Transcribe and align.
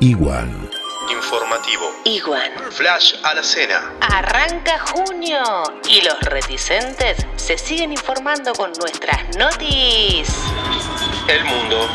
Igual. 0.00 0.70
Informativo. 1.10 1.84
Igual. 2.04 2.50
Flash 2.70 3.14
a 3.22 3.34
la 3.34 3.42
cena. 3.42 3.92
Arranca 4.00 4.78
junio 4.78 5.38
y 5.88 6.02
los 6.02 6.18
reticentes 6.22 7.24
se 7.36 7.56
siguen 7.56 7.92
informando 7.92 8.52
con 8.54 8.72
nuestras 8.80 9.36
notis. 9.36 10.28
El 11.28 11.44
mundo. 11.44 11.88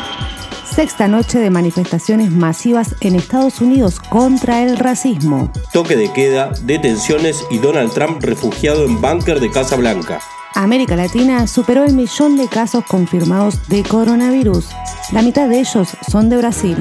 Sexta 0.64 1.08
noche 1.08 1.38
de 1.38 1.50
manifestaciones 1.50 2.30
masivas 2.30 2.94
en 3.00 3.16
Estados 3.16 3.60
Unidos 3.60 4.00
contra 4.00 4.62
el 4.62 4.78
racismo. 4.78 5.52
Toque 5.72 5.96
de 5.96 6.12
queda, 6.12 6.52
detenciones 6.62 7.44
y 7.50 7.58
Donald 7.58 7.92
Trump 7.92 8.22
refugiado 8.22 8.84
en 8.84 9.00
búnker 9.00 9.40
de 9.40 9.50
Casa 9.50 9.76
Blanca. 9.76 10.20
América 10.54 10.96
Latina 10.96 11.46
superó 11.46 11.84
el 11.84 11.94
millón 11.94 12.36
de 12.36 12.48
casos 12.48 12.84
confirmados 12.84 13.68
de 13.68 13.82
coronavirus. 13.82 14.68
La 15.12 15.22
mitad 15.22 15.48
de 15.48 15.60
ellos 15.60 15.96
son 16.08 16.28
de 16.28 16.36
Brasil. 16.38 16.76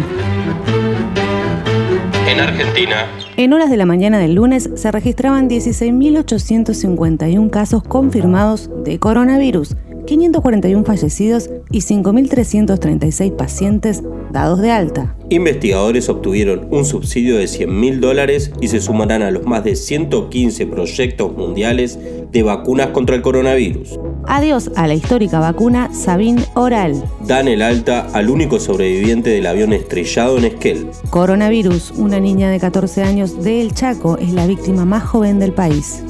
En 2.29 2.39
Argentina, 2.39 3.07
En 3.37 3.53
horas 3.53 3.71
de 3.71 3.77
la 3.77 3.87
mañana 3.87 4.19
del 4.19 4.35
lunes 4.35 4.69
se 4.75 4.91
registraban 4.91 5.49
16.851 5.49 7.49
casos 7.49 7.81
confirmados 7.81 8.69
de 8.83 8.99
coronavirus, 8.99 9.75
541 10.05 10.85
fallecidos 10.85 11.49
y 11.71 11.79
5.336 11.79 13.35
pacientes 13.35 14.03
dados 14.31 14.61
de 14.61 14.69
alta. 14.69 15.15
investigadores 15.29 16.07
obtuvieron 16.07 16.67
un 16.69 16.85
subsidio 16.85 17.35
de 17.35 17.47
100 17.47 17.79
mil 17.79 17.99
dólares 17.99 18.51
y 18.61 18.67
se 18.67 18.79
sumarán 18.79 19.23
a 19.23 19.31
los 19.31 19.47
más 19.47 19.63
de 19.63 19.75
115 19.75 20.67
proyectos 20.67 21.35
mundiales 21.35 21.97
de 22.31 22.43
vacunas 22.43 22.89
contra 22.89 23.15
el 23.15 23.23
coronavirus. 23.23 23.99
Adiós 24.31 24.69
a 24.75 24.85
la 24.85 24.93
histórica 24.93 25.39
vacuna 25.39 25.89
Sabin 25.91 26.45
Oral. 26.53 27.03
Dan 27.21 27.47
el 27.47 27.63
alta 27.63 28.07
al 28.13 28.29
único 28.29 28.59
sobreviviente 28.59 29.31
del 29.31 29.47
avión 29.47 29.73
estrellado 29.73 30.37
en 30.37 30.45
Esquel. 30.45 30.91
Coronavirus, 31.09 31.89
una 31.95 32.19
niña 32.19 32.51
de 32.51 32.59
14 32.59 33.01
años 33.01 33.43
de 33.43 33.59
El 33.59 33.73
Chaco, 33.73 34.19
es 34.19 34.31
la 34.31 34.45
víctima 34.45 34.85
más 34.85 35.03
joven 35.03 35.39
del 35.39 35.53
país. 35.53 36.03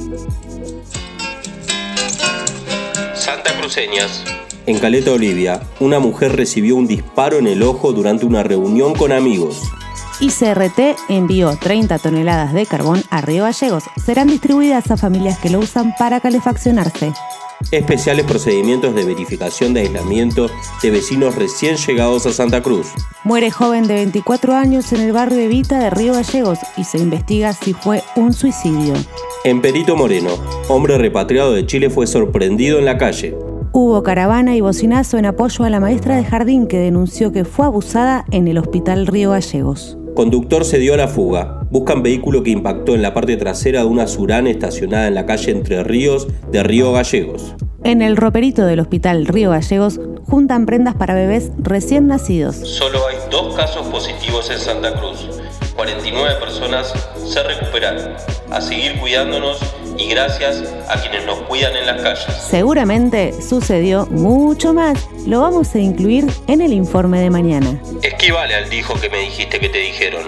Santa 3.14 3.58
Cruceñas. 3.58 4.22
En 4.66 4.78
Caleta, 4.78 5.12
Olivia, 5.12 5.62
una 5.80 5.98
mujer 5.98 6.36
recibió 6.36 6.76
un 6.76 6.86
disparo 6.86 7.38
en 7.38 7.46
el 7.46 7.62
ojo 7.62 7.94
durante 7.94 8.26
una 8.26 8.42
reunión 8.42 8.94
con 8.94 9.12
amigos. 9.12 9.62
ICRT 10.20 10.98
envió 11.08 11.56
30 11.56 11.98
toneladas 11.98 12.52
de 12.52 12.66
carbón 12.66 13.02
a 13.08 13.22
Río 13.22 13.44
Gallegos. 13.44 13.84
Serán 14.04 14.28
distribuidas 14.28 14.90
a 14.90 14.98
familias 14.98 15.38
que 15.38 15.48
lo 15.48 15.60
usan 15.60 15.94
para 15.98 16.20
calefaccionarse. 16.20 17.14
Especiales 17.70 18.24
procedimientos 18.24 18.94
de 18.94 19.04
verificación 19.04 19.74
de 19.74 19.80
aislamiento 19.80 20.48
de 20.82 20.90
vecinos 20.90 21.36
recién 21.36 21.76
llegados 21.76 22.26
a 22.26 22.32
Santa 22.32 22.62
Cruz. 22.62 22.88
Muere 23.22 23.50
joven 23.50 23.86
de 23.86 23.94
24 23.94 24.54
años 24.54 24.92
en 24.92 25.02
el 25.02 25.12
barrio 25.12 25.38
Evita 25.38 25.78
de 25.78 25.90
Río 25.90 26.14
Gallegos 26.14 26.58
y 26.76 26.84
se 26.84 26.98
investiga 26.98 27.52
si 27.52 27.72
fue 27.72 28.02
un 28.16 28.32
suicidio. 28.32 28.94
En 29.44 29.60
Perito 29.60 29.94
Moreno, 29.94 30.30
hombre 30.68 30.98
repatriado 30.98 31.52
de 31.52 31.64
Chile 31.66 31.90
fue 31.90 32.06
sorprendido 32.06 32.78
en 32.78 32.86
la 32.86 32.98
calle. 32.98 33.36
Hubo 33.72 34.02
caravana 34.02 34.56
y 34.56 34.60
bocinazo 34.60 35.16
en 35.18 35.26
apoyo 35.26 35.64
a 35.64 35.70
la 35.70 35.78
maestra 35.78 36.16
de 36.16 36.24
jardín 36.24 36.66
que 36.66 36.78
denunció 36.78 37.30
que 37.30 37.44
fue 37.44 37.66
abusada 37.66 38.24
en 38.32 38.48
el 38.48 38.58
hospital 38.58 39.06
Río 39.06 39.30
Gallegos. 39.30 39.96
Conductor 40.16 40.64
se 40.64 40.78
dio 40.78 40.94
a 40.94 40.96
la 40.96 41.06
fuga. 41.06 41.59
Buscan 41.70 42.02
vehículo 42.02 42.42
que 42.42 42.50
impactó 42.50 42.96
en 42.96 43.02
la 43.02 43.14
parte 43.14 43.36
trasera 43.36 43.80
de 43.80 43.86
una 43.86 44.08
Surán 44.08 44.48
estacionada 44.48 45.06
en 45.06 45.14
la 45.14 45.24
calle 45.24 45.52
Entre 45.52 45.84
Ríos 45.84 46.26
de 46.50 46.64
Río 46.64 46.92
Gallegos. 46.92 47.54
En 47.84 48.02
el 48.02 48.16
roperito 48.16 48.66
del 48.66 48.80
hospital 48.80 49.24
Río 49.26 49.50
Gallegos 49.50 50.00
juntan 50.26 50.66
prendas 50.66 50.96
para 50.96 51.14
bebés 51.14 51.52
recién 51.58 52.08
nacidos. 52.08 52.56
Solo 52.56 53.06
hay 53.06 53.16
dos 53.30 53.54
casos 53.54 53.86
positivos 53.86 54.50
en 54.50 54.58
Santa 54.58 54.94
Cruz. 54.94 55.28
49 55.76 56.40
personas 56.40 56.92
se 57.24 57.40
recuperaron. 57.44 58.14
A 58.50 58.60
seguir 58.60 58.98
cuidándonos 58.98 59.60
y 59.96 60.08
gracias 60.08 60.64
a 60.88 61.00
quienes 61.00 61.24
nos 61.24 61.38
cuidan 61.42 61.76
en 61.76 61.86
las 61.86 62.02
calles. 62.02 62.36
Seguramente 62.50 63.32
sucedió 63.40 64.06
mucho 64.06 64.74
más. 64.74 65.08
Lo 65.24 65.40
vamos 65.40 65.72
a 65.76 65.78
incluir 65.78 66.26
en 66.48 66.62
el 66.62 66.72
informe 66.72 67.20
de 67.20 67.30
mañana. 67.30 67.80
Esquivale 68.02 68.56
al 68.56 68.68
dijo 68.68 68.94
que 69.00 69.08
me 69.08 69.18
dijiste 69.20 69.60
que 69.60 69.68
te 69.68 69.78
dijeron. 69.78 70.22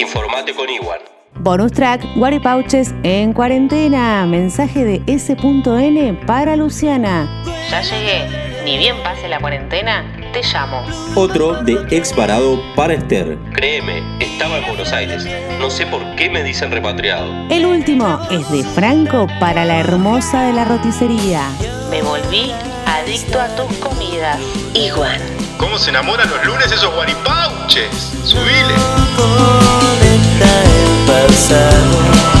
Informate 0.00 0.54
con 0.54 0.66
Iwan. 0.70 0.98
Bonus 1.34 1.72
track, 1.72 2.02
Guaripauches 2.16 2.94
en 3.02 3.34
cuarentena. 3.34 4.24
Mensaje 4.24 4.82
de 4.82 5.02
S.N 5.06 6.20
para 6.26 6.56
Luciana. 6.56 7.28
Ya 7.70 7.82
llegué. 7.82 8.50
Ni 8.64 8.78
bien 8.78 8.96
pase 9.02 9.28
la 9.28 9.38
cuarentena, 9.38 10.04
te 10.32 10.42
llamo. 10.42 10.82
Otro 11.14 11.62
de 11.64 11.78
ex 11.90 12.16
varado 12.16 12.62
para 12.74 12.94
Esther. 12.94 13.36
Créeme, 13.52 14.02
estaba 14.20 14.58
en 14.58 14.66
Buenos 14.68 14.90
Aires. 14.92 15.26
No 15.58 15.68
sé 15.68 15.84
por 15.86 16.02
qué 16.16 16.30
me 16.30 16.42
dicen 16.42 16.70
repatriado. 16.70 17.30
El 17.50 17.66
último 17.66 18.20
es 18.30 18.50
de 18.50 18.64
Franco 18.64 19.26
para 19.38 19.66
la 19.66 19.80
hermosa 19.80 20.44
de 20.44 20.54
la 20.54 20.64
roticería. 20.64 21.42
Me 21.90 22.00
volví 22.00 22.52
adicto 22.86 23.38
a 23.38 23.48
tus 23.54 23.76
comidas. 23.78 24.38
Igual. 24.74 25.20
¿Cómo 25.58 25.78
se 25.78 25.90
enamoran 25.90 26.30
los 26.30 26.44
lunes 26.46 26.72
esos 26.72 26.94
guaripauches? 26.94 28.12
Subile. 28.24 29.59
so 31.32 32.39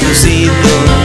never 0.00 0.14
see 0.14 0.44
the 0.44 0.86
light. 0.86 0.95